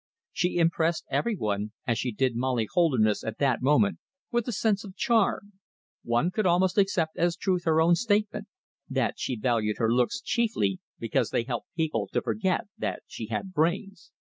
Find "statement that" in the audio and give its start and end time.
7.93-9.19